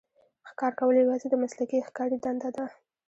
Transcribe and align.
ښکار 0.49 0.73
کول 0.79 0.95
یوازې 0.97 1.27
د 1.29 1.35
مسلکي 1.43 1.79
ښکاري 1.87 2.17
دنده 2.23 2.49
ده. 2.57 2.65